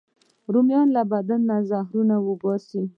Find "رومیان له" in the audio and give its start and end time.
0.53-1.01